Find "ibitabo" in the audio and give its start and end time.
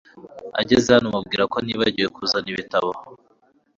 2.53-2.91